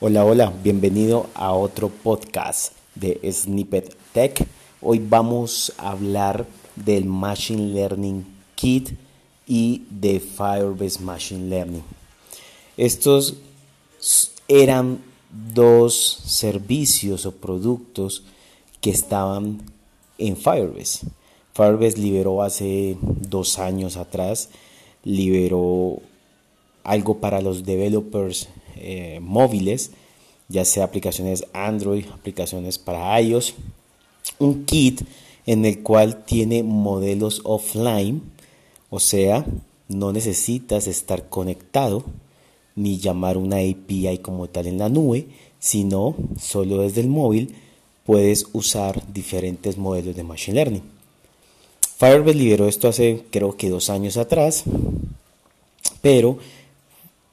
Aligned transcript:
Hola, 0.00 0.24
hola, 0.24 0.52
bienvenido 0.64 1.28
a 1.34 1.52
otro 1.52 1.88
podcast 1.88 2.72
de 2.96 3.20
Snippet 3.30 3.96
Tech. 4.12 4.44
Hoy 4.82 4.98
vamos 4.98 5.72
a 5.78 5.92
hablar 5.92 6.46
del 6.74 7.04
Machine 7.04 7.72
Learning 7.72 8.26
Kit 8.56 8.90
y 9.46 9.84
de 9.88 10.18
Firebase 10.18 11.00
Machine 11.00 11.48
Learning. 11.48 11.84
Estos 12.76 13.36
eran 14.48 14.98
dos 15.30 15.94
servicios 16.26 17.24
o 17.24 17.30
productos 17.30 18.24
que 18.80 18.90
estaban 18.90 19.62
en 20.18 20.36
Firebase. 20.36 21.06
Firebase 21.52 21.98
liberó 21.98 22.42
hace 22.42 22.98
dos 23.00 23.60
años 23.60 23.96
atrás, 23.96 24.48
liberó 25.04 26.00
algo 26.82 27.18
para 27.18 27.40
los 27.40 27.64
developers 27.64 28.48
eh, 28.76 29.18
móviles, 29.20 29.90
ya 30.48 30.64
sea 30.64 30.84
aplicaciones 30.84 31.46
Android, 31.52 32.04
aplicaciones 32.12 32.78
para 32.78 33.20
iOS, 33.20 33.54
un 34.38 34.64
kit 34.64 35.02
en 35.46 35.64
el 35.64 35.82
cual 35.82 36.24
tiene 36.24 36.62
modelos 36.62 37.40
offline, 37.44 38.22
o 38.90 39.00
sea, 39.00 39.44
no 39.88 40.12
necesitas 40.12 40.86
estar 40.86 41.28
conectado 41.28 42.04
ni 42.76 42.98
llamar 42.98 43.36
una 43.36 43.56
API 43.56 44.18
como 44.18 44.48
tal 44.48 44.66
en 44.66 44.78
la 44.78 44.88
nube, 44.88 45.26
sino 45.58 46.14
solo 46.40 46.82
desde 46.82 47.00
el 47.00 47.08
móvil 47.08 47.54
puedes 48.04 48.46
usar 48.52 49.02
diferentes 49.12 49.78
modelos 49.78 50.14
de 50.16 50.24
Machine 50.24 50.56
Learning. 50.56 50.82
Firebase 51.96 52.34
liberó 52.34 52.68
esto 52.68 52.88
hace 52.88 53.24
creo 53.30 53.56
que 53.56 53.70
dos 53.70 53.88
años 53.88 54.16
atrás, 54.16 54.64
pero 56.02 56.38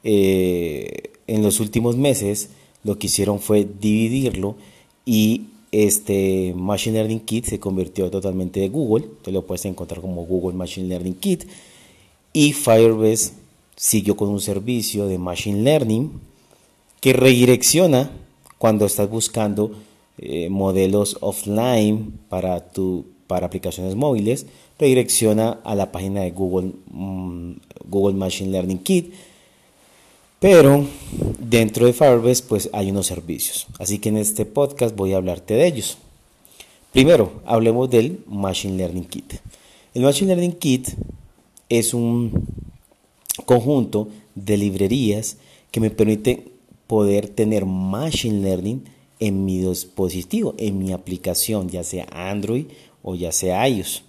eh, 0.04 1.11
en 1.32 1.44
los 1.44 1.60
últimos 1.62 1.96
meses 1.96 2.50
lo 2.84 2.98
que 3.00 3.08
hicieron 3.08 3.40
fue 3.40 3.66
dividirlo 3.66 4.56
y 5.06 5.46
este 5.72 6.54
Machine 6.56 6.98
Learning 6.98 7.22
Kit 7.22 7.46
se 7.46 7.60
convirtió 7.60 8.12
totalmente 8.12 8.60
de 8.60 8.68
Google, 8.68 9.06
te 9.22 9.32
lo 9.32 9.46
puedes 9.46 9.64
encontrar 9.66 10.02
como 10.02 10.26
Google 10.26 10.58
Machine 10.58 10.90
Learning 10.90 11.16
Kit. 11.16 11.46
Y 12.34 12.52
Firebase 12.52 13.32
siguió 13.78 14.18
con 14.18 14.28
un 14.30 14.42
servicio 14.42 15.08
de 15.08 15.18
Machine 15.18 15.62
Learning 15.62 16.12
que 17.00 17.14
redirecciona 17.14 18.12
cuando 18.58 18.86
estás 18.86 19.10
buscando 19.10 19.72
eh, 20.18 20.50
modelos 20.50 21.18
offline 21.22 22.20
para, 22.28 22.72
tu, 22.72 23.06
para 23.28 23.48
aplicaciones 23.48 23.96
móviles, 23.96 24.46
redirecciona 24.78 25.62
a 25.64 25.76
la 25.76 25.92
página 25.94 26.22
de 26.22 26.32
Google, 26.32 26.74
mm, 26.92 27.54
Google 27.88 28.16
Machine 28.16 28.52
Learning 28.52 28.80
Kit 28.80 29.14
pero 30.42 30.88
dentro 31.40 31.86
de 31.86 31.94
Firebase 31.94 32.44
pues 32.50 32.68
hay 32.74 32.90
unos 32.90 33.06
servicios. 33.06 33.68
Así 33.78 34.00
que 34.00 34.10
en 34.10 34.18
este 34.18 34.44
podcast 34.44 34.96
voy 34.96 35.14
a 35.14 35.18
hablarte 35.18 35.54
de 35.54 35.68
ellos. 35.68 36.00
Primero, 36.92 37.44
hablemos 37.46 37.92
del 37.92 38.24
Machine 38.26 38.76
Learning 38.76 39.06
Kit. 39.06 39.36
El 39.94 40.02
Machine 40.02 40.36
Learning 40.36 40.58
Kit 40.58 40.90
es 41.70 41.94
un 41.94 42.48
conjunto 43.46 44.08
de 44.34 44.58
librerías 44.58 45.38
que 45.70 45.80
me 45.80 45.92
permite 45.92 46.48
poder 46.88 47.28
tener 47.28 47.68
Machine 47.68 48.42
Learning 48.42 48.84
en 49.20 49.46
mi 49.46 49.60
dispositivo, 49.60 50.56
en 50.58 50.80
mi 50.80 50.92
aplicación, 50.92 51.70
ya 51.70 51.84
sea 51.84 52.08
Android 52.12 52.66
o 53.04 53.14
ya 53.14 53.32
sea 53.32 53.70
iOS. 53.70 54.06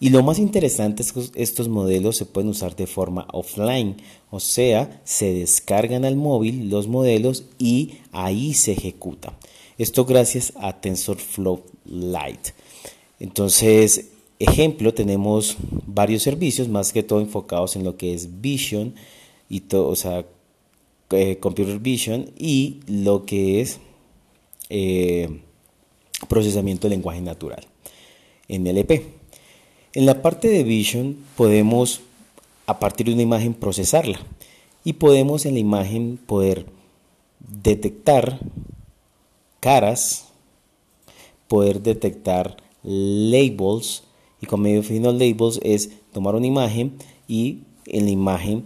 Y 0.00 0.10
lo 0.10 0.22
más 0.22 0.38
interesante 0.38 1.02
es 1.02 1.12
que 1.12 1.22
estos 1.34 1.68
modelos 1.68 2.16
se 2.16 2.26
pueden 2.26 2.50
usar 2.50 2.76
de 2.76 2.86
forma 2.86 3.26
offline, 3.32 3.96
o 4.30 4.40
sea, 4.40 5.00
se 5.04 5.32
descargan 5.32 6.04
al 6.04 6.16
móvil 6.16 6.68
los 6.68 6.88
modelos 6.88 7.44
y 7.58 7.94
ahí 8.12 8.54
se 8.54 8.72
ejecuta. 8.72 9.38
Esto 9.78 10.04
gracias 10.04 10.52
a 10.56 10.80
TensorFlow 10.80 11.62
Lite. 11.84 12.54
Entonces, 13.20 14.06
ejemplo, 14.38 14.94
tenemos 14.94 15.56
varios 15.86 16.22
servicios, 16.22 16.68
más 16.68 16.92
que 16.92 17.02
todo 17.02 17.20
enfocados 17.20 17.76
en 17.76 17.84
lo 17.84 17.96
que 17.96 18.14
es 18.14 18.40
Vision 18.40 18.94
y 19.48 19.60
todo, 19.60 19.88
o 19.88 19.96
sea, 19.96 20.26
eh, 21.10 21.38
Computer 21.38 21.78
Vision 21.78 22.30
y 22.38 22.80
lo 22.86 23.24
que 23.24 23.60
es 23.60 23.78
eh, 24.68 25.40
procesamiento 26.28 26.88
de 26.88 26.96
lenguaje 26.96 27.20
natural, 27.20 27.66
NLP. 28.48 29.23
En 29.94 30.06
la 30.06 30.22
parte 30.22 30.48
de 30.48 30.64
Vision 30.64 31.16
podemos, 31.36 32.00
a 32.66 32.80
partir 32.80 33.06
de 33.06 33.12
una 33.12 33.22
imagen, 33.22 33.54
procesarla. 33.54 34.18
Y 34.82 34.94
podemos 34.94 35.46
en 35.46 35.54
la 35.54 35.60
imagen 35.60 36.18
poder 36.26 36.66
detectar 37.38 38.40
caras, 39.60 40.26
poder 41.46 41.80
detectar 41.80 42.56
labels. 42.82 44.02
Y 44.40 44.46
con 44.46 44.62
medio 44.62 44.82
defino 44.82 45.12
labels 45.12 45.60
es 45.62 45.90
tomar 46.12 46.34
una 46.34 46.48
imagen 46.48 46.94
y 47.28 47.60
en 47.86 48.06
la 48.06 48.10
imagen 48.10 48.64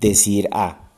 decir, 0.00 0.48
ah, 0.52 0.88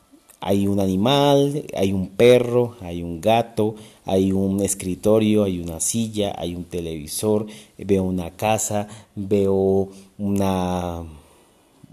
hay 0.40 0.68
un 0.68 0.78
animal, 0.78 1.64
hay 1.76 1.92
un 1.92 2.10
perro, 2.10 2.76
hay 2.80 3.02
un 3.02 3.20
gato, 3.20 3.74
hay 4.04 4.32
un 4.32 4.60
escritorio, 4.60 5.44
hay 5.44 5.60
una 5.60 5.80
silla, 5.80 6.34
hay 6.36 6.54
un 6.54 6.64
televisor, 6.64 7.46
veo 7.78 8.02
una 8.02 8.30
casa, 8.30 8.88
veo 9.14 9.88
una, 10.18 11.04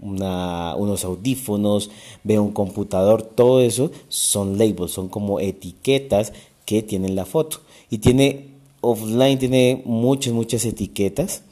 unos 0.00 1.04
audífonos, 1.04 1.90
veo 2.24 2.42
un 2.42 2.52
computador, 2.52 3.22
todo 3.22 3.60
eso 3.60 3.90
son 4.08 4.58
labels, 4.58 4.92
son 4.92 5.08
como 5.08 5.40
etiquetas 5.40 6.32
que 6.66 6.82
tienen 6.82 7.16
la 7.16 7.24
foto. 7.24 7.60
Y 7.90 7.98
tiene 7.98 8.48
offline, 8.80 9.38
tiene 9.38 9.82
muchas, 9.84 10.32
muchas 10.32 10.64
etiquetas 10.64 11.42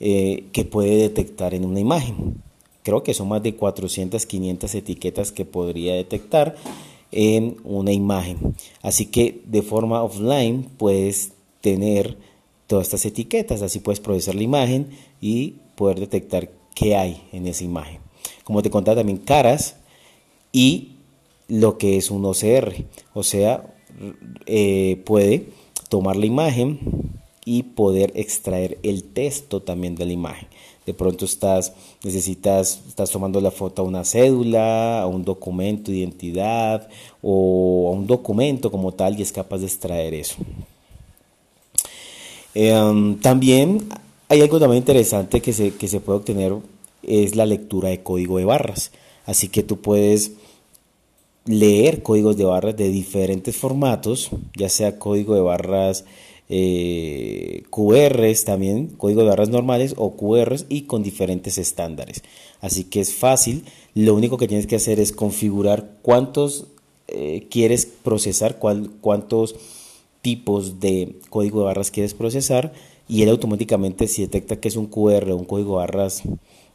eh, 0.00 0.44
que 0.52 0.64
puede 0.64 0.96
detectar 0.96 1.54
en 1.54 1.64
una 1.64 1.80
imagen 1.80 2.42
creo 2.88 3.02
que 3.02 3.12
son 3.12 3.28
más 3.28 3.42
de 3.42 3.54
400, 3.54 4.24
500 4.24 4.74
etiquetas 4.74 5.30
que 5.30 5.44
podría 5.44 5.92
detectar 5.92 6.56
en 7.12 7.56
una 7.64 7.92
imagen. 7.92 8.54
Así 8.82 9.06
que 9.06 9.42
de 9.46 9.62
forma 9.62 10.02
offline 10.02 10.64
puedes 10.76 11.32
tener 11.60 12.16
todas 12.66 12.86
estas 12.86 13.06
etiquetas, 13.06 13.62
así 13.62 13.80
puedes 13.80 14.00
procesar 14.00 14.34
la 14.34 14.42
imagen 14.42 14.90
y 15.20 15.54
poder 15.74 16.00
detectar 16.00 16.50
qué 16.74 16.96
hay 16.96 17.22
en 17.32 17.46
esa 17.46 17.64
imagen. 17.64 18.00
Como 18.44 18.62
te 18.62 18.70
contaba 18.70 18.98
también 18.98 19.18
caras 19.18 19.76
y 20.52 20.96
lo 21.48 21.78
que 21.78 21.96
es 21.96 22.10
un 22.10 22.24
OCR, 22.24 22.84
o 23.14 23.22
sea, 23.22 23.74
eh, 24.46 25.00
puede 25.04 25.48
tomar 25.88 26.16
la 26.16 26.26
imagen 26.26 26.78
y 27.44 27.62
poder 27.62 28.12
extraer 28.14 28.78
el 28.82 29.02
texto 29.04 29.62
también 29.62 29.94
de 29.94 30.04
la 30.04 30.12
imagen 30.12 30.48
de 30.88 30.94
pronto 30.94 31.26
estás, 31.26 31.74
necesitas, 32.02 32.80
estás 32.88 33.10
tomando 33.10 33.42
la 33.42 33.50
foto 33.50 33.82
a 33.82 33.84
una 33.84 34.04
cédula, 34.04 35.02
a 35.02 35.06
un 35.06 35.22
documento 35.22 35.90
de 35.90 35.98
identidad 35.98 36.88
o 37.20 37.90
a 37.90 37.92
un 37.94 38.06
documento 38.06 38.70
como 38.70 38.92
tal 38.92 39.18
y 39.18 39.22
es 39.22 39.30
capaz 39.30 39.58
de 39.58 39.66
extraer 39.66 40.14
eso. 40.14 40.36
Em, 42.54 43.18
también 43.20 43.86
hay 44.30 44.40
algo 44.40 44.58
también 44.58 44.78
interesante 44.78 45.42
que 45.42 45.52
se, 45.52 45.74
que 45.74 45.88
se 45.88 46.00
puede 46.00 46.20
obtener, 46.20 46.54
es 47.02 47.36
la 47.36 47.44
lectura 47.44 47.90
de 47.90 48.02
código 48.02 48.38
de 48.38 48.46
barras. 48.46 48.90
Así 49.26 49.48
que 49.48 49.62
tú 49.62 49.82
puedes 49.82 50.32
leer 51.44 52.02
códigos 52.02 52.38
de 52.38 52.44
barras 52.44 52.78
de 52.78 52.88
diferentes 52.88 53.54
formatos, 53.54 54.30
ya 54.56 54.70
sea 54.70 54.98
código 54.98 55.34
de 55.34 55.42
barras 55.42 56.06
eh, 56.48 57.64
QRs 57.70 58.44
también, 58.44 58.88
código 58.88 59.22
de 59.22 59.28
barras 59.28 59.50
normales 59.50 59.94
o 59.96 60.16
QRs 60.16 60.66
y 60.68 60.82
con 60.82 61.02
diferentes 61.02 61.58
estándares. 61.58 62.22
Así 62.60 62.84
que 62.84 63.00
es 63.00 63.14
fácil, 63.14 63.64
lo 63.94 64.14
único 64.14 64.38
que 64.38 64.48
tienes 64.48 64.66
que 64.66 64.76
hacer 64.76 65.00
es 65.00 65.12
configurar 65.12 65.98
cuántos 66.02 66.66
eh, 67.08 67.46
quieres 67.50 67.86
procesar, 67.86 68.58
cuántos 68.58 69.56
tipos 70.22 70.80
de 70.80 71.16
código 71.30 71.60
de 71.60 71.66
barras 71.66 71.90
quieres 71.90 72.14
procesar 72.14 72.72
y 73.08 73.22
él 73.22 73.30
automáticamente 73.30 74.08
si 74.08 74.22
detecta 74.22 74.60
que 74.60 74.68
es 74.68 74.76
un 74.76 74.86
QR 74.86 75.30
o 75.30 75.36
un 75.36 75.44
código 75.44 75.72
de 75.72 75.86
barras 75.86 76.22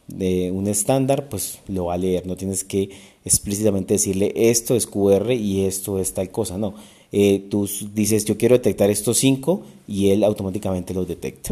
de 0.07 0.51
un 0.51 0.67
estándar, 0.67 1.29
pues 1.29 1.59
lo 1.67 1.85
va 1.85 1.93
a 1.93 1.97
leer. 1.97 2.25
No 2.27 2.35
tienes 2.35 2.63
que 2.63 2.89
explícitamente 3.25 3.93
decirle 3.93 4.33
esto 4.35 4.75
es 4.75 4.87
QR 4.87 5.31
y 5.31 5.65
esto 5.65 5.99
es 5.99 6.13
tal 6.13 6.29
cosa. 6.31 6.57
No, 6.57 6.73
eh, 7.13 7.45
tú 7.47 7.69
dices 7.93 8.25
yo 8.25 8.37
quiero 8.39 8.55
detectar 8.55 8.89
estos 8.89 9.19
cinco 9.19 9.61
y 9.87 10.09
él 10.09 10.23
automáticamente 10.23 10.95
los 10.95 11.07
detecta. 11.07 11.51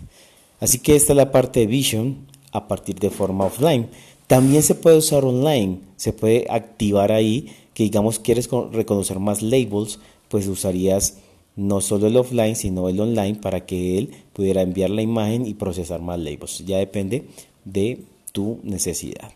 Así 0.60 0.80
que 0.80 0.96
esta 0.96 1.13
es 1.13 1.18
la 1.18 1.31
parte 1.31 1.62
de 1.62 1.68
Vision 1.68 2.18
a 2.52 2.68
partir 2.68 2.96
de 2.96 3.12
forma 3.12 3.46
offline. 3.46 3.88
También 4.25 4.63
se 4.63 4.74
puede 4.74 4.98
usar 4.98 5.24
online, 5.24 5.78
se 5.98 6.13
puede 6.13 6.48
activar 6.50 7.12
ahí 7.12 7.48
que 7.75 7.84
digamos 7.84 8.18
quieres 8.18 8.50
reconocer 8.72 9.19
más 9.19 9.44
labels, 9.44 10.00
pues 10.30 10.48
usarías 10.48 11.18
no 11.56 11.80
solo 11.80 12.08
el 12.08 12.18
offline, 12.18 12.56
sino 12.56 12.90
el 12.90 13.00
online 13.00 13.36
para 13.36 13.66
que 13.66 14.00
él 14.00 14.10
pudiera 14.34 14.63
enviar 14.63 14.90
la 14.90 15.04
imagen 15.04 15.46
y 15.46 15.54
procesar 15.54 16.02
más 16.02 16.19
labels. 16.19 16.66
Ya 16.66 16.80
depende 16.80 17.25
de 17.66 18.00
tu 18.31 18.60
necesidad. 18.63 19.31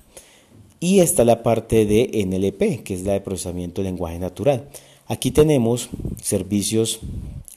Y 0.79 0.99
está 0.99 1.23
la 1.23 1.43
parte 1.43 1.85
de 1.85 2.25
NLP, 2.25 2.83
que 2.83 2.95
es 2.95 3.03
la 3.03 3.13
de 3.13 3.21
procesamiento 3.21 3.81
de 3.81 3.89
lenguaje 3.89 4.17
natural. 4.17 4.67
Aquí 5.07 5.31
tenemos 5.31 5.89
servicios 6.21 6.99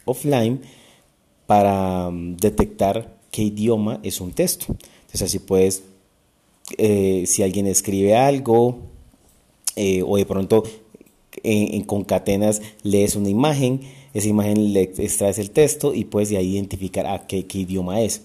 offline 0.04 0.60
para 1.46 2.10
mm, 2.10 2.36
detectar 2.36 3.16
qué 3.30 3.42
idioma 3.42 4.00
es 4.02 4.20
un 4.20 4.32
texto. 4.32 4.66
Entonces 4.68 5.22
así 5.22 5.38
puedes, 5.38 5.82
eh, 6.76 7.24
si 7.26 7.42
alguien 7.42 7.66
escribe 7.66 8.16
algo 8.16 8.78
eh, 9.76 10.02
o 10.06 10.16
de 10.16 10.26
pronto 10.26 10.64
en, 11.42 11.82
concatenas 11.84 12.60
lees 12.82 13.16
una 13.16 13.30
imagen, 13.30 13.80
esa 14.12 14.28
imagen 14.28 14.72
le 14.72 14.82
extraes 14.82 15.38
el 15.38 15.50
texto 15.50 15.94
y 15.94 16.04
puedes 16.04 16.30
de 16.30 16.36
ahí 16.36 16.54
identificar 16.54 17.06
a 17.06 17.26
qué, 17.26 17.46
qué 17.46 17.60
idioma 17.60 18.00
es. 18.00 18.22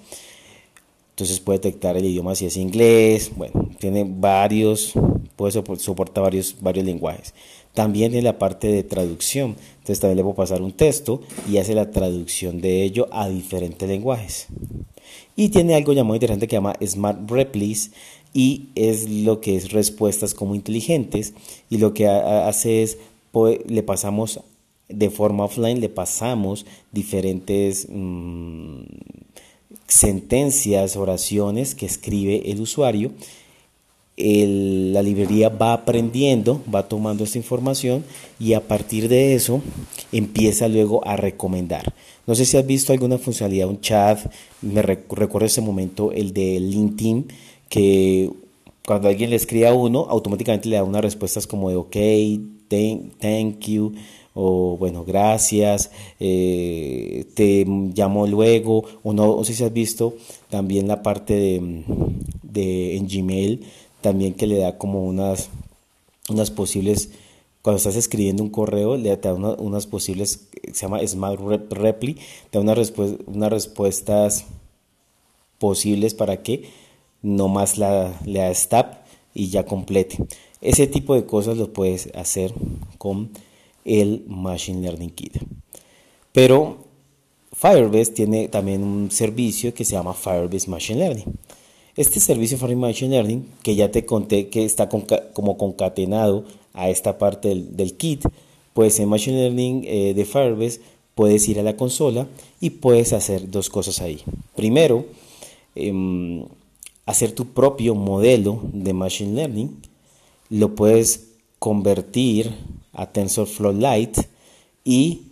Entonces 1.12 1.40
puede 1.40 1.60
detectar 1.60 1.96
el 1.96 2.06
idioma 2.06 2.36
si 2.36 2.48
es 2.48 2.58
inglés, 2.58 3.32
bueno, 3.36 3.70
tiene 3.80 4.04
varios, 4.04 4.94
puede 5.36 5.52
soportar 5.52 6.24
varios, 6.24 6.56
varios 6.60 6.86
lenguajes. 6.86 7.34
También 7.74 8.12
tiene 8.12 8.24
la 8.24 8.38
parte 8.38 8.68
de 8.68 8.84
traducción, 8.84 9.56
entonces 9.80 10.00
también 10.00 10.18
le 10.18 10.24
puedo 10.24 10.36
pasar 10.36 10.62
un 10.62 10.74
texto 10.74 11.22
y 11.50 11.58
hace 11.58 11.74
la 11.74 11.92
traducción 11.92 12.62
de 12.62 12.84
ello 12.84 13.08
a 13.12 13.28
diferentes 13.30 13.88
lenguajes. 13.90 14.48
Y 15.36 15.50
tiene 15.50 15.76
algo 15.76 15.94
llamado 15.94 16.16
interesante 16.16 16.48
que 16.48 16.56
llama 16.56 16.76
Smart 16.86 17.30
Replies 17.30 17.92
y 18.34 18.68
es 18.76 19.10
lo 19.10 19.42
que 19.42 19.56
es 19.56 19.72
respuestas 19.72 20.34
como 20.34 20.56
inteligentes 20.56 21.34
y 21.70 21.78
lo 21.78 21.94
que 21.94 22.08
hace 22.08 22.84
es 22.84 22.98
le 23.68 23.84
pasamos 23.84 24.40
de 24.90 25.10
forma 25.10 25.46
offline 25.46 25.80
le 25.80 25.90
pasamos 25.90 26.66
diferentes 26.92 27.88
mm, 27.90 28.84
sentencias, 29.88 30.96
oraciones 30.96 31.76
que 31.76 31.86
escribe 31.86 32.52
el 32.52 32.62
usuario. 32.62 33.12
La 34.16 35.02
librería 35.02 35.50
va 35.50 35.74
aprendiendo, 35.74 36.62
va 36.74 36.88
tomando 36.88 37.24
esta 37.24 37.40
información 37.40 38.04
y 38.40 38.54
a 38.54 38.62
partir 38.62 39.10
de 39.10 39.34
eso 39.34 39.62
empieza 40.12 40.68
luego 40.68 41.06
a 41.08 41.18
recomendar. 41.18 41.94
No 42.28 42.36
sé 42.36 42.46
si 42.46 42.58
has 42.58 42.66
visto 42.66 42.94
alguna 42.94 43.18
funcionalidad, 43.18 43.68
un 43.68 43.82
chat, 43.82 44.20
me 44.62 44.82
recuerdo 44.82 45.46
ese 45.46 45.62
momento 45.62 46.12
el 46.12 46.32
de 46.34 46.60
LinkedIn, 46.60 47.28
que 47.70 48.30
cuando 48.86 49.08
alguien 49.08 49.30
le 49.30 49.36
escribe 49.36 49.68
a 49.68 49.74
uno, 49.74 50.06
automáticamente 50.10 50.70
le 50.70 50.76
da 50.76 50.84
unas 50.84 51.02
respuestas 51.02 51.48
como 51.48 51.70
de 51.70 51.76
ok, 51.76 51.98
thank 53.20 53.60
you, 53.68 53.94
o 54.34 54.78
bueno, 54.78 55.04
gracias, 55.06 55.92
eh, 56.20 57.26
te 57.36 57.66
llamo 57.66 58.26
luego, 58.28 58.84
o 59.04 59.14
no, 59.14 59.44
sé 59.44 59.54
si 59.54 59.64
has 59.64 59.74
visto 59.74 60.16
también 60.50 60.88
la 60.88 61.04
parte 61.04 61.62
de, 62.44 62.98
en 62.98 63.08
Gmail, 63.08 63.66
también 64.04 64.36
que 64.36 64.46
le 64.46 64.60
da 64.60 64.78
como 64.78 65.04
unas, 65.04 65.50
unas 66.30 66.52
posibles, 66.52 67.10
cuando 67.64 67.78
estás 67.78 67.96
escribiendo 67.96 68.44
un 68.44 68.52
correo, 68.52 68.98
le 68.98 69.16
da 69.18 69.34
unas 69.34 69.88
posibles, 69.88 70.48
se 70.72 70.82
llama 70.82 71.00
Smart 71.08 71.40
Reply, 71.72 72.18
te 72.52 72.60
da 72.60 72.62
unas, 72.62 73.50
respuestas 73.52 74.46
posibles 75.58 76.14
para 76.14 76.44
que 76.44 76.70
no 77.24 77.48
más 77.48 77.80
la, 77.80 78.14
le 78.26 78.40
da 78.40 78.52
stop 78.52 78.88
y 79.34 79.50
ya 79.50 79.66
complete. 79.66 80.18
Ese 80.62 80.86
tipo 80.86 81.16
de 81.16 81.26
cosas 81.26 81.58
lo 81.58 81.74
puedes 81.74 82.10
hacer 82.14 82.54
con 82.98 83.32
el 83.86 84.24
Machine 84.28 84.82
Learning 84.82 85.10
Kit. 85.10 85.38
Pero 86.32 86.78
Firebase 87.54 88.12
tiene 88.12 88.50
también 88.50 88.84
un 88.84 89.10
servicio 89.12 89.74
que 89.74 89.86
se 89.86 89.94
llama 89.94 90.14
Firebase 90.14 90.70
Machine 90.70 91.00
Learning. 91.00 91.40
Este 91.96 92.20
servicio 92.20 92.58
Firebase 92.58 92.80
Machine 92.80 93.16
Learning, 93.16 93.46
que 93.62 93.76
ya 93.76 93.92
te 93.92 94.06
conté 94.06 94.50
que 94.50 94.66
está 94.66 94.90
como 94.90 95.58
concatenado 95.58 96.46
a 96.74 96.90
esta 96.90 97.20
parte 97.20 97.54
del, 97.54 97.94
kit, 97.96 98.26
pues 98.74 99.00
en 99.00 99.10
Machine 99.10 99.38
Learning 99.38 99.84
eh, 99.86 100.14
de 100.16 100.26
Firebase 100.26 100.82
puedes 101.14 101.48
ir 101.48 101.60
a 101.60 101.64
la 101.64 101.78
consola 101.78 102.28
y 102.60 102.72
puedes 102.72 103.14
hacer 103.14 103.52
dos 103.52 103.70
cosas 103.70 104.02
ahí. 104.02 104.22
Primero, 104.56 105.06
em, 105.76 106.46
hacer 107.06 107.34
tu 107.34 107.48
propio 107.48 107.96
modelo 107.96 108.62
de 108.74 108.94
Machine 108.94 109.36
Learning. 109.36 109.78
Lo 110.50 110.76
puedes 110.76 111.28
convertir 111.60 112.52
a 112.94 113.12
TensorFlow 113.12 113.74
Lite 113.74 114.28
y, 114.84 115.24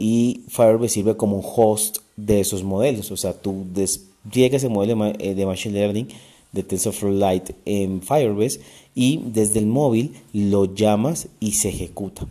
y 0.00 0.42
Firebase 0.48 0.94
sirve 0.94 1.16
como 1.16 1.36
un 1.36 1.44
host 1.44 1.98
de 2.16 2.40
esos 2.40 2.62
modelos. 2.62 3.10
O 3.10 3.16
sea, 3.16 3.32
tú 3.32 3.64
despliegas 4.24 4.64
el 4.64 4.70
modelo 4.70 5.04
de 5.04 5.42
eh, 5.42 5.46
Machine 5.46 5.74
Learning 5.74 6.08
de 6.52 6.62
TensorFlow 6.62 7.12
Lite 7.12 7.54
en 7.64 8.00
Firebase 8.00 8.60
y 8.94 9.20
desde 9.26 9.58
el 9.58 9.66
móvil 9.66 10.12
lo 10.32 10.72
llamas 10.74 11.28
y 11.40 11.52
se 11.52 11.68
ejecuta. 11.68 12.26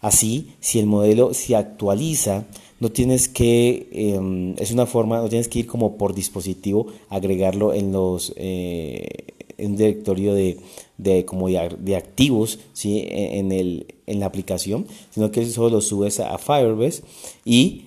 Así, 0.00 0.52
si 0.60 0.78
el 0.78 0.86
modelo 0.86 1.34
se 1.34 1.56
actualiza, 1.56 2.46
no 2.78 2.92
tienes 2.92 3.28
que, 3.28 3.88
em, 3.90 4.54
es 4.58 4.70
una 4.70 4.86
forma, 4.86 5.18
no 5.18 5.28
tienes 5.28 5.48
que 5.48 5.60
ir 5.60 5.66
como 5.66 5.96
por 5.96 6.14
dispositivo, 6.14 6.86
agregarlo 7.08 7.74
en 7.74 7.90
los, 7.90 8.32
eh, 8.36 9.08
en 9.56 9.72
un 9.72 9.76
directorio 9.76 10.34
de, 10.34 10.58
de, 10.98 11.24
como 11.24 11.48
de, 11.48 11.96
activos 11.96 12.60
¿sí? 12.74 12.98
E, 12.98 13.38
en, 13.38 13.50
el, 13.50 13.94
en 14.06 14.20
la 14.20 14.26
aplicación, 14.26 14.86
sino 15.10 15.32
que 15.32 15.44
solo 15.46 15.70
lo 15.70 15.80
subes 15.80 16.20
a 16.20 16.38
Firebase 16.38 17.02
y 17.44 17.86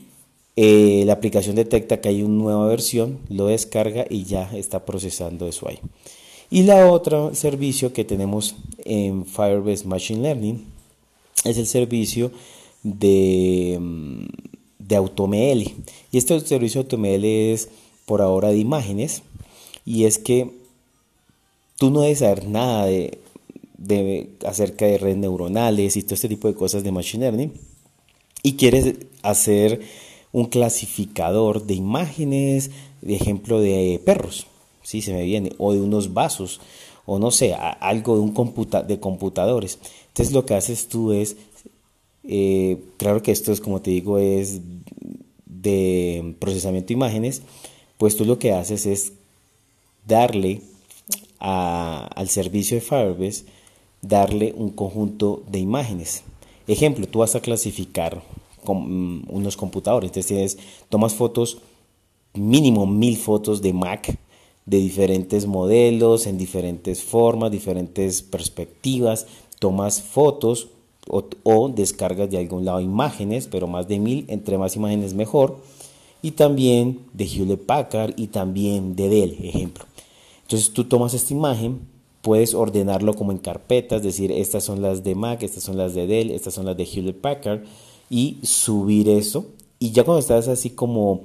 eh, 0.63 1.01
la 1.07 1.13
aplicación 1.13 1.55
detecta 1.55 2.01
que 2.01 2.09
hay 2.09 2.21
una 2.21 2.43
nueva 2.43 2.67
versión, 2.67 3.17
lo 3.29 3.47
descarga 3.47 4.05
y 4.07 4.25
ya 4.25 4.55
está 4.55 4.85
procesando 4.85 5.47
eso 5.47 5.67
ahí. 5.67 5.79
Y 6.51 6.61
la 6.61 6.91
otra 6.91 7.33
servicio 7.33 7.93
que 7.93 8.05
tenemos 8.05 8.55
en 8.85 9.25
Firebase 9.25 9.87
Machine 9.87 10.21
Learning 10.21 10.63
es 11.45 11.57
el 11.57 11.65
servicio 11.65 12.31
de, 12.83 13.79
mm, 13.81 14.25
de 14.77 14.95
AutoML. 14.97 15.73
Y 16.11 16.17
este 16.19 16.39
servicio 16.41 16.83
de 16.83 16.85
AutoML 16.85 17.25
es 17.25 17.69
por 18.05 18.21
ahora 18.21 18.49
de 18.49 18.59
imágenes 18.59 19.23
y 19.83 20.05
es 20.05 20.19
que 20.19 20.51
tú 21.79 21.89
no 21.89 22.01
debes 22.01 22.19
saber 22.19 22.47
nada 22.47 22.85
de, 22.85 24.29
acerca 24.45 24.85
de 24.85 24.99
redes 24.99 25.17
neuronales 25.17 25.97
y 25.97 26.03
todo 26.03 26.13
este 26.13 26.29
tipo 26.29 26.47
de 26.47 26.53
cosas 26.53 26.83
de 26.83 26.91
Machine 26.91 27.23
Learning 27.23 27.51
y 28.43 28.53
quieres 28.53 28.93
hacer 29.23 29.81
un 30.31 30.45
clasificador 30.45 31.65
de 31.65 31.73
imágenes, 31.73 32.71
de 33.01 33.15
ejemplo 33.15 33.59
de 33.59 34.01
perros, 34.05 34.47
si 34.83 35.01
se 35.01 35.13
me 35.13 35.23
viene, 35.23 35.53
o 35.57 35.73
de 35.73 35.81
unos 35.81 36.13
vasos, 36.13 36.61
o 37.05 37.19
no 37.19 37.31
sé, 37.31 37.53
algo 37.53 38.15
de, 38.15 38.21
un 38.21 38.31
computa 38.31 38.83
de 38.83 38.99
computadores. 38.99 39.79
Entonces 40.07 40.33
lo 40.33 40.45
que 40.45 40.55
haces 40.55 40.87
tú 40.87 41.11
es, 41.11 41.35
eh, 42.23 42.77
claro 42.97 43.21
que 43.21 43.31
esto 43.31 43.51
es 43.51 43.59
como 43.59 43.81
te 43.81 43.91
digo, 43.91 44.17
es 44.17 44.61
de 45.45 46.35
procesamiento 46.39 46.89
de 46.89 46.93
imágenes, 46.93 47.41
pues 47.97 48.15
tú 48.15 48.25
lo 48.25 48.39
que 48.39 48.53
haces 48.53 48.85
es 48.85 49.13
darle 50.07 50.61
al 51.39 52.29
servicio 52.29 52.75
de 52.75 52.81
Firebase 52.81 53.45
darle 54.01 54.53
un 54.55 54.71
conjunto 54.71 55.43
de 55.47 55.59
imágenes. 55.59 56.23
Ejemplo, 56.67 57.07
tú 57.07 57.19
vas 57.19 57.35
a 57.35 57.41
clasificar 57.41 58.21
mm, 58.65 59.23
unos 59.29 59.57
computadores, 59.57 60.09
entonces 60.09 60.27
tienes, 60.27 60.57
tomas 60.89 61.13
fotos, 61.13 61.59
mínimo 62.33 62.85
mil 62.85 63.17
fotos 63.17 63.61
de 63.61 63.73
Mac 63.73 64.17
de 64.65 64.77
diferentes 64.77 65.47
modelos, 65.47 66.27
en 66.27 66.37
diferentes 66.37 67.03
formas, 67.03 67.51
diferentes 67.51 68.21
perspectivas, 68.21 69.27
tomas 69.59 70.01
fotos 70.01 70.69
o 71.43 71.69
descargas 71.69 72.29
de 72.29 72.37
algún 72.37 72.63
lado 72.63 72.79
imágenes, 72.79 73.47
pero 73.51 73.67
más 73.67 73.87
de 73.87 73.99
mil, 73.99 74.25
entre 74.27 74.57
más 74.57 74.75
imágenes 74.75 75.13
mejor, 75.13 75.57
y 76.21 76.31
también 76.31 76.99
de 77.13 77.25
Hewlett 77.25 77.65
Packard 77.65 78.13
y 78.17 78.27
también 78.27 78.95
de 78.95 79.09
Dell, 79.09 79.37
ejemplo. 79.43 79.85
Entonces 80.43 80.71
tú 80.71 80.83
tomas 80.83 81.13
esta 81.13 81.33
imagen, 81.33 81.79
puedes 82.21 82.53
ordenarlo 82.53 83.15
como 83.15 83.31
en 83.31 83.39
carpetas, 83.39 84.03
decir 84.03 84.31
estas 84.31 84.63
son 84.63 84.81
las 84.81 85.03
de 85.03 85.15
Mac, 85.15 85.41
estas 85.41 85.63
son 85.63 85.77
las 85.77 85.95
de 85.95 86.05
Dell, 86.05 86.29
estas 86.29 86.53
son 86.53 86.65
las 86.65 86.77
de 86.77 86.85
Hewlett 86.85 87.19
Packard 87.19 87.63
y 88.11 88.37
subir 88.43 89.09
eso. 89.09 89.45
Y 89.79 89.91
ya 89.91 90.03
cuando 90.03 90.19
estás 90.19 90.49
así 90.49 90.71
como 90.71 91.21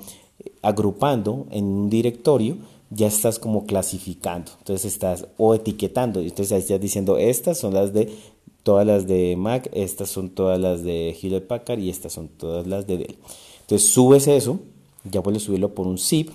agrupando 0.62 1.46
en 1.50 1.64
un 1.64 1.90
directorio, 1.90 2.56
ya 2.90 3.08
estás 3.08 3.40
como 3.40 3.66
clasificando. 3.66 4.52
Entonces 4.60 4.92
estás 4.92 5.26
o 5.36 5.54
etiquetando. 5.54 6.20
Entonces 6.20 6.52
ahí 6.52 6.60
estás 6.60 6.80
diciendo 6.80 7.18
estas 7.18 7.58
son 7.58 7.74
las 7.74 7.92
de 7.92 8.16
todas 8.62 8.86
las 8.86 9.06
de 9.06 9.36
Mac, 9.36 9.68
estas 9.72 10.08
son 10.08 10.30
todas 10.30 10.58
las 10.58 10.82
de 10.84 11.16
Hewlett 11.20 11.46
Packard 11.46 11.80
y 11.80 11.90
estas 11.90 12.12
son 12.12 12.28
todas 12.28 12.66
las 12.66 12.86
de 12.86 12.98
Dell. 12.98 13.16
Entonces 13.62 13.88
subes 13.88 14.28
eso, 14.28 14.60
ya 15.04 15.22
puedes 15.22 15.42
subirlo 15.42 15.74
por 15.74 15.86
un 15.86 15.98
zip 15.98 16.30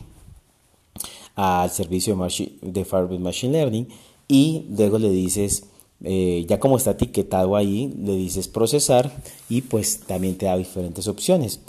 al 1.36 1.70
servicio 1.70 2.16
de, 2.62 2.86
Firebase 2.86 3.20
Machine 3.20 3.54
Learning 3.54 3.88
y 4.28 4.66
luego 4.70 5.00
le 5.00 5.10
dices, 5.10 5.66
eh, 6.04 6.46
ya 6.48 6.60
como 6.60 6.78
está 6.78 6.92
etiquetado 6.92 7.56
ahí, 7.56 7.94
le 7.98 8.16
dices 8.16 8.48
procesar 8.48 9.12
y 9.50 9.62
pues 9.62 10.02
también 10.02 10.38
te 10.38 10.48
da 10.48 10.58
diferentes 10.58 11.08
opciones. 11.08 11.60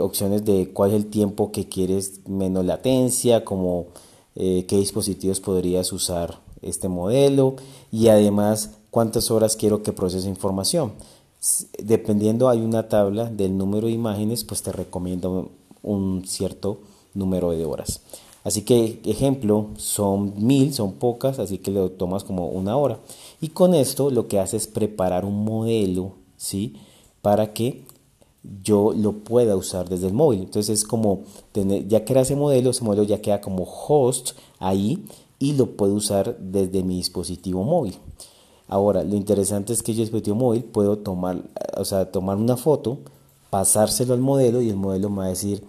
opciones 0.00 0.44
de 0.44 0.70
cuál 0.72 0.90
es 0.90 0.96
el 0.96 1.06
tiempo 1.06 1.50
que 1.50 1.68
quieres 1.68 2.20
menos 2.28 2.64
latencia, 2.64 3.44
como 3.44 3.86
eh, 4.36 4.64
qué 4.68 4.76
dispositivos 4.76 5.40
podrías 5.40 5.92
usar 5.92 6.40
este 6.62 6.88
modelo 6.88 7.56
y 7.90 8.08
además 8.08 8.70
cuántas 8.90 9.30
horas 9.30 9.56
quiero 9.56 9.82
que 9.82 9.92
procese 9.92 10.28
información. 10.28 10.92
dependiendo 11.78 12.48
hay 12.48 12.60
una 12.60 12.88
tabla 12.88 13.26
del 13.26 13.58
número 13.58 13.88
de 13.88 13.92
imágenes, 13.92 14.44
pues 14.44 14.62
te 14.62 14.72
recomiendo 14.72 15.50
un 15.82 16.24
cierto 16.26 16.78
número 17.12 17.50
de 17.50 17.64
horas. 17.64 18.00
Así 18.44 18.62
que, 18.62 19.00
ejemplo, 19.06 19.70
son 19.76 20.34
mil, 20.36 20.74
son 20.74 20.92
pocas, 20.92 21.38
así 21.38 21.58
que 21.58 21.70
lo 21.70 21.90
tomas 21.90 22.24
como 22.24 22.48
una 22.48 22.76
hora. 22.76 23.00
Y 23.40 23.48
con 23.48 23.74
esto 23.74 24.10
lo 24.10 24.28
que 24.28 24.38
hace 24.38 24.58
es 24.58 24.66
preparar 24.66 25.24
un 25.24 25.44
modelo, 25.44 26.12
¿sí? 26.36 26.74
Para 27.22 27.54
que 27.54 27.84
yo 28.62 28.92
lo 28.92 29.12
pueda 29.12 29.56
usar 29.56 29.88
desde 29.88 30.08
el 30.08 30.12
móvil. 30.12 30.40
Entonces 30.40 30.80
es 30.80 30.84
como, 30.84 31.22
tener, 31.52 31.88
ya 31.88 32.04
crea 32.04 32.22
ese 32.22 32.36
modelo, 32.36 32.70
ese 32.70 32.84
modelo 32.84 33.04
ya 33.04 33.22
queda 33.22 33.40
como 33.40 33.64
host 33.64 34.32
ahí 34.58 35.06
y 35.38 35.54
lo 35.54 35.76
puedo 35.76 35.94
usar 35.94 36.36
desde 36.38 36.82
mi 36.82 36.96
dispositivo 36.96 37.64
móvil. 37.64 37.96
Ahora, 38.68 39.04
lo 39.04 39.16
interesante 39.16 39.72
es 39.72 39.82
que 39.82 39.94
yo 39.94 40.02
dispositivo 40.02 40.36
móvil 40.36 40.64
puedo 40.64 40.98
tomar, 40.98 41.42
o 41.76 41.84
sea, 41.84 42.10
tomar 42.10 42.36
una 42.36 42.58
foto, 42.58 42.98
pasárselo 43.48 44.14
al 44.14 44.20
modelo 44.20 44.60
y 44.60 44.68
el 44.68 44.76
modelo 44.76 45.08
me 45.08 45.18
va 45.18 45.24
a 45.26 45.28
decir, 45.28 45.62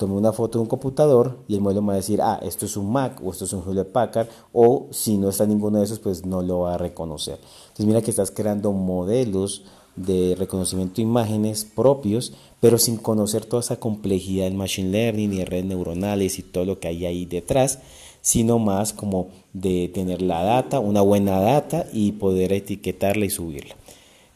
tomé 0.00 0.14
una 0.14 0.32
foto 0.32 0.56
de 0.56 0.62
un 0.62 0.68
computador 0.68 1.40
y 1.46 1.54
el 1.54 1.60
modelo 1.60 1.82
me 1.82 1.88
va 1.88 1.92
a 1.92 1.96
decir, 1.96 2.22
ah, 2.22 2.40
esto 2.42 2.64
es 2.64 2.74
un 2.78 2.90
Mac 2.90 3.20
o 3.22 3.30
esto 3.30 3.44
es 3.44 3.52
un 3.52 3.62
Hewlett 3.62 3.92
Packard, 3.92 4.28
o 4.50 4.86
si 4.90 5.18
no 5.18 5.28
está 5.28 5.44
ninguno 5.44 5.76
de 5.76 5.84
esos, 5.84 5.98
pues 5.98 6.24
no 6.24 6.40
lo 6.40 6.60
va 6.60 6.74
a 6.74 6.78
reconocer. 6.78 7.38
Entonces 7.64 7.84
mira 7.84 8.00
que 8.00 8.08
estás 8.08 8.30
creando 8.30 8.72
modelos 8.72 9.62
de 9.96 10.36
reconocimiento 10.38 10.96
de 10.96 11.02
imágenes 11.02 11.66
propios, 11.66 12.32
pero 12.60 12.78
sin 12.78 12.96
conocer 12.96 13.44
toda 13.44 13.60
esa 13.60 13.76
complejidad 13.78 14.44
del 14.44 14.54
machine 14.54 14.88
learning 14.88 15.34
y 15.34 15.44
redes 15.44 15.66
neuronales 15.66 16.38
y 16.38 16.44
todo 16.44 16.64
lo 16.64 16.80
que 16.80 16.88
hay 16.88 17.04
ahí 17.04 17.26
detrás, 17.26 17.80
sino 18.22 18.58
más 18.58 18.94
como 18.94 19.28
de 19.52 19.90
tener 19.92 20.22
la 20.22 20.42
data, 20.42 20.80
una 20.80 21.02
buena 21.02 21.40
data 21.40 21.84
y 21.92 22.12
poder 22.12 22.54
etiquetarla 22.54 23.26
y 23.26 23.30
subirla. 23.30 23.76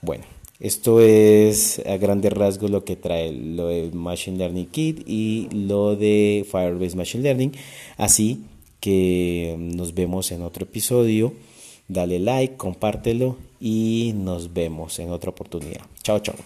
Bueno, 0.02 0.24
esto 0.60 1.00
es 1.00 1.82
a 1.86 1.96
grandes 1.96 2.32
rasgos 2.32 2.70
lo 2.70 2.84
que 2.84 2.96
trae 2.96 3.32
lo 3.32 3.68
de 3.68 3.90
Machine 3.92 4.38
Learning 4.38 4.66
Kit 4.66 5.02
y 5.06 5.48
lo 5.52 5.96
de 5.96 6.46
Firebase 6.50 6.96
Machine 6.96 7.24
Learning. 7.24 7.52
Así 7.96 8.44
que 8.80 9.56
nos 9.58 9.94
vemos 9.94 10.30
en 10.30 10.42
otro 10.42 10.64
episodio. 10.64 11.32
Dale 11.88 12.18
like, 12.18 12.56
compártelo 12.56 13.36
y 13.60 14.12
nos 14.16 14.52
vemos 14.52 14.98
en 14.98 15.10
otra 15.10 15.30
oportunidad. 15.30 15.82
Chao, 16.02 16.18
chao. 16.20 16.36